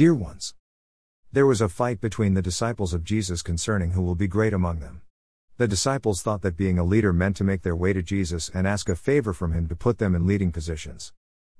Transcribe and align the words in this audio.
Dear 0.00 0.14
ones, 0.14 0.54
there 1.30 1.44
was 1.44 1.60
a 1.60 1.68
fight 1.68 2.00
between 2.00 2.32
the 2.32 2.40
disciples 2.40 2.94
of 2.94 3.04
Jesus 3.04 3.42
concerning 3.42 3.90
who 3.90 4.00
will 4.00 4.14
be 4.14 4.26
great 4.26 4.54
among 4.54 4.80
them. 4.80 5.02
The 5.58 5.68
disciples 5.68 6.22
thought 6.22 6.40
that 6.40 6.56
being 6.56 6.78
a 6.78 6.84
leader 6.84 7.12
meant 7.12 7.36
to 7.36 7.44
make 7.44 7.60
their 7.60 7.76
way 7.76 7.92
to 7.92 8.00
Jesus 8.00 8.50
and 8.54 8.66
ask 8.66 8.88
a 8.88 8.96
favor 8.96 9.34
from 9.34 9.52
him 9.52 9.68
to 9.68 9.76
put 9.76 9.98
them 9.98 10.14
in 10.14 10.26
leading 10.26 10.52
positions. 10.52 11.12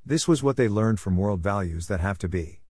This 0.07 0.27
was 0.27 0.43
what 0.43 0.57
they 0.57 0.69
learned 0.69 1.01
from 1.01 1.19
world 1.19 1.41
values 1.41 1.87
that 1.89 2.01
have 2.01 2.17
to 2.17 2.29
be. 2.31 2.63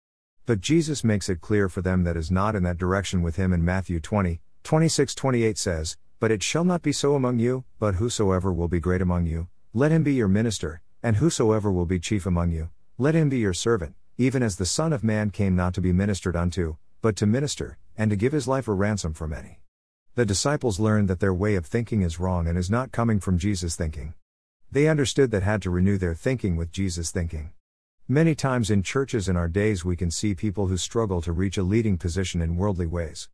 But 0.45 0.61
Jesus 0.61 1.05
makes 1.05 1.29
it 1.29 1.41
clear 1.41 1.69
for 1.69 1.83
them 1.83 2.03
that 2.03 2.17
is 2.17 2.33
not 2.33 2.57
in 2.57 2.65
that 2.65 2.77
direction 2.77 3.23
with 3.23 3.37
him 3.37 3.53
in 3.53 3.65
Matthew 3.65 4.01
20, 4.01 4.41
26 4.65 5.15
28 5.15 5.57
says, 5.57 5.97
But 6.19 6.33
it 6.33 6.43
shall 6.43 6.65
not 6.65 6.83
be 6.83 6.91
so 6.91 7.15
among 7.15 7.39
you, 7.39 7.63
but 7.79 7.95
whosoever 7.95 8.53
will 8.53 8.67
be 8.67 8.81
great 8.81 9.03
among 9.03 9.27
you, 9.27 9.47
let 9.73 9.93
him 9.93 10.03
be 10.03 10.15
your 10.15 10.27
minister, 10.27 10.83
and 11.01 11.19
whosoever 11.19 11.71
will 11.71 11.87
be 11.87 12.01
chief 12.01 12.27
among 12.27 12.51
you, 12.51 12.71
let 12.99 13.15
him 13.15 13.29
be 13.29 13.39
your 13.39 13.55
servant, 13.55 13.95
even 14.21 14.43
as 14.43 14.57
the 14.57 14.67
Son 14.67 14.93
of 14.93 15.03
Man 15.03 15.31
came 15.31 15.57
not 15.57 15.73
to 15.73 15.81
be 15.81 15.95
ministered 15.95 16.37
unto, 16.37 16.77
but 17.01 17.17
to 17.17 17.25
minister, 17.25 17.79
and 17.97 18.11
to 18.11 18.17
give 18.17 18.35
his 18.35 18.47
life 18.47 18.69
a 18.69 18.75
ransom 18.75 19.15
for 19.15 19.27
many. 19.27 19.61
The 20.15 20.27
disciples 20.27 20.79
learned 20.79 21.09
that 21.09 21.21
their 21.21 21.33
way 21.33 21.55
of 21.55 21.65
thinking 21.65 22.03
is 22.03 22.21
wrong 22.21 22.47
and 22.47 22.59
is 22.59 22.69
not 22.69 22.93
coming 22.93 23.19
from 23.19 23.39
Jesus' 23.39 23.77
thinking. 23.77 24.13
They 24.71 24.89
understood 24.89 25.31
that 25.31 25.43
had 25.43 25.63
to 25.63 25.71
renew 25.71 25.97
their 25.97 26.15
thinking 26.15 26.57
with 26.57 26.71
Jesus' 26.71 27.11
thinking. 27.11 27.53
Many 28.07 28.35
times 28.35 28.71
in 28.71 28.83
churches 28.83 29.27
in 29.27 29.39
our 29.39 29.49
days, 29.49 29.87
we 29.87 29.97
can 29.97 30.11
see 30.11 30.35
people 30.35 30.67
who 30.67 30.77
struggle 30.77 31.23
to 31.23 31.33
reach 31.33 31.57
a 31.57 31.63
leading 31.63 31.97
position 31.97 32.43
in 32.43 32.57
worldly 32.57 32.87
ways. 32.87 33.31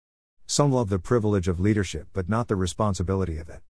Some 0.47 0.71
love 0.71 0.89
the 0.89 1.01
privilege 1.01 1.49
of 1.49 1.59
leadership 1.59 2.07
but 2.13 2.29
not 2.29 2.47
the 2.47 2.55
responsibility 2.55 3.39
of 3.39 3.49
it. 3.49 3.63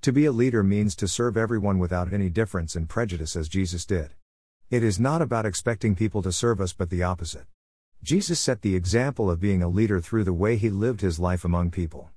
To 0.00 0.10
be 0.10 0.24
a 0.24 0.32
leader 0.32 0.62
means 0.62 0.96
to 0.96 1.06
serve 1.06 1.36
everyone 1.36 1.78
without 1.78 2.14
any 2.14 2.30
difference 2.30 2.74
and 2.74 2.88
prejudice 2.88 3.36
as 3.36 3.50
Jesus 3.50 3.84
did. 3.84 4.14
It 4.72 4.82
is 4.82 4.98
not 4.98 5.20
about 5.20 5.44
expecting 5.44 5.94
people 5.94 6.22
to 6.22 6.32
serve 6.32 6.58
us 6.58 6.72
but 6.72 6.88
the 6.88 7.02
opposite. 7.02 7.44
Jesus 8.02 8.40
set 8.40 8.62
the 8.62 8.74
example 8.74 9.30
of 9.30 9.38
being 9.38 9.62
a 9.62 9.68
leader 9.68 10.00
through 10.00 10.24
the 10.24 10.32
way 10.32 10.56
he 10.56 10.70
lived 10.70 11.02
his 11.02 11.18
life 11.18 11.44
among 11.44 11.70
people. 11.70 12.08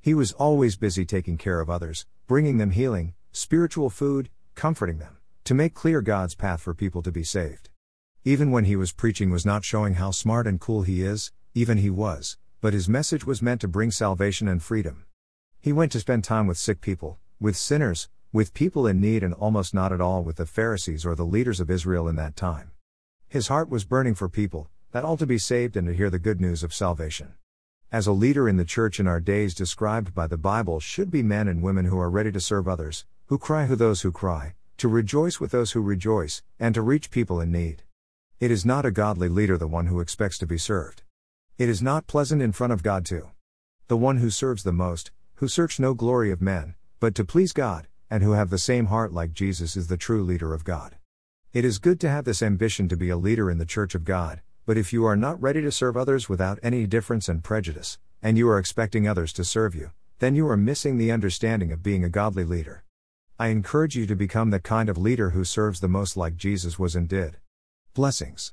He 0.00 0.14
was 0.14 0.30
always 0.30 0.76
busy 0.76 1.04
taking 1.04 1.36
care 1.36 1.58
of 1.58 1.68
others, 1.68 2.06
bringing 2.28 2.58
them 2.58 2.70
healing, 2.70 3.14
spiritual 3.32 3.90
food, 3.90 4.30
comforting 4.54 4.98
them, 4.98 5.16
to 5.42 5.52
make 5.52 5.74
clear 5.74 6.00
God's 6.00 6.36
path 6.36 6.60
for 6.60 6.74
people 6.74 7.02
to 7.02 7.10
be 7.10 7.24
saved. 7.24 7.70
Even 8.22 8.52
when 8.52 8.66
he 8.66 8.76
was 8.76 8.92
preaching 8.92 9.30
was 9.30 9.44
not 9.44 9.64
showing 9.64 9.94
how 9.94 10.12
smart 10.12 10.46
and 10.46 10.60
cool 10.60 10.82
he 10.82 11.02
is, 11.02 11.32
even 11.54 11.78
he 11.78 11.90
was, 11.90 12.38
but 12.60 12.72
his 12.72 12.88
message 12.88 13.26
was 13.26 13.42
meant 13.42 13.60
to 13.62 13.66
bring 13.66 13.90
salvation 13.90 14.46
and 14.46 14.62
freedom. 14.62 15.06
He 15.60 15.72
went 15.72 15.90
to 15.90 15.98
spend 15.98 16.22
time 16.22 16.46
with 16.46 16.56
sick 16.56 16.80
people, 16.80 17.18
with 17.40 17.56
sinners, 17.56 18.08
with 18.32 18.54
people 18.54 18.86
in 18.86 19.00
need 19.00 19.22
and 19.22 19.34
almost 19.34 19.72
not 19.72 19.92
at 19.92 20.00
all 20.00 20.22
with 20.22 20.36
the 20.36 20.46
Pharisees 20.46 21.06
or 21.06 21.14
the 21.14 21.24
leaders 21.24 21.60
of 21.60 21.70
Israel 21.70 22.08
in 22.08 22.16
that 22.16 22.36
time. 22.36 22.70
His 23.28 23.48
heart 23.48 23.68
was 23.68 23.84
burning 23.84 24.14
for 24.14 24.28
people, 24.28 24.68
that 24.92 25.04
all 25.04 25.16
to 25.16 25.26
be 25.26 25.38
saved 25.38 25.76
and 25.76 25.86
to 25.86 25.94
hear 25.94 26.10
the 26.10 26.18
good 26.18 26.40
news 26.40 26.62
of 26.62 26.74
salvation. 26.74 27.34
As 27.92 28.06
a 28.06 28.12
leader 28.12 28.48
in 28.48 28.56
the 28.56 28.64
church 28.64 28.98
in 28.98 29.06
our 29.06 29.20
days 29.20 29.54
described 29.54 30.14
by 30.14 30.26
the 30.26 30.36
Bible 30.36 30.80
should 30.80 31.10
be 31.10 31.22
men 31.22 31.48
and 31.48 31.62
women 31.62 31.84
who 31.84 31.98
are 31.98 32.10
ready 32.10 32.32
to 32.32 32.40
serve 32.40 32.66
others, 32.66 33.04
who 33.26 33.38
cry 33.38 33.66
who 33.66 33.76
those 33.76 34.02
who 34.02 34.12
cry, 34.12 34.54
to 34.78 34.88
rejoice 34.88 35.40
with 35.40 35.50
those 35.50 35.72
who 35.72 35.80
rejoice, 35.80 36.42
and 36.58 36.74
to 36.74 36.82
reach 36.82 37.10
people 37.10 37.40
in 37.40 37.50
need. 37.52 37.82
It 38.38 38.50
is 38.50 38.66
not 38.66 38.84
a 38.84 38.90
godly 38.90 39.28
leader 39.28 39.56
the 39.56 39.66
one 39.66 39.86
who 39.86 40.00
expects 40.00 40.36
to 40.38 40.46
be 40.46 40.58
served. 40.58 41.02
It 41.58 41.68
is 41.68 41.80
not 41.80 42.06
pleasant 42.06 42.42
in 42.42 42.52
front 42.52 42.72
of 42.72 42.82
God 42.82 43.06
to. 43.06 43.30
The 43.88 43.96
one 43.96 44.18
who 44.18 44.28
serves 44.30 44.62
the 44.62 44.72
most, 44.72 45.10
who 45.36 45.48
search 45.48 45.80
no 45.80 45.94
glory 45.94 46.30
of 46.30 46.42
men, 46.42 46.74
but 47.00 47.14
to 47.14 47.24
please 47.24 47.52
God, 47.52 47.88
and 48.10 48.22
who 48.22 48.32
have 48.32 48.50
the 48.50 48.58
same 48.58 48.86
heart 48.86 49.12
like 49.12 49.32
Jesus 49.32 49.76
is 49.76 49.88
the 49.88 49.96
true 49.96 50.22
leader 50.22 50.54
of 50.54 50.64
God. 50.64 50.96
It 51.52 51.64
is 51.64 51.78
good 51.78 51.98
to 52.00 52.08
have 52.08 52.24
this 52.24 52.42
ambition 52.42 52.88
to 52.88 52.96
be 52.96 53.08
a 53.08 53.16
leader 53.16 53.50
in 53.50 53.58
the 53.58 53.64
church 53.64 53.94
of 53.94 54.04
God, 54.04 54.42
but 54.66 54.76
if 54.76 54.92
you 54.92 55.04
are 55.04 55.16
not 55.16 55.40
ready 55.40 55.62
to 55.62 55.72
serve 55.72 55.96
others 55.96 56.28
without 56.28 56.58
any 56.62 56.86
difference 56.86 57.28
and 57.28 57.42
prejudice, 57.42 57.98
and 58.22 58.36
you 58.36 58.48
are 58.48 58.58
expecting 58.58 59.06
others 59.06 59.32
to 59.32 59.44
serve 59.44 59.74
you, 59.74 59.90
then 60.18 60.34
you 60.34 60.48
are 60.48 60.56
missing 60.56 60.98
the 60.98 61.12
understanding 61.12 61.72
of 61.72 61.82
being 61.82 62.04
a 62.04 62.08
godly 62.08 62.44
leader. 62.44 62.84
I 63.38 63.48
encourage 63.48 63.96
you 63.96 64.06
to 64.06 64.16
become 64.16 64.50
the 64.50 64.60
kind 64.60 64.88
of 64.88 64.96
leader 64.96 65.30
who 65.30 65.44
serves 65.44 65.80
the 65.80 65.88
most 65.88 66.16
like 66.16 66.36
Jesus 66.36 66.78
was 66.78 66.96
and 66.96 67.08
did. 67.08 67.36
Blessings. 67.94 68.52